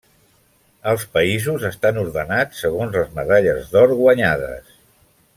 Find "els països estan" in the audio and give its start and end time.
0.91-1.99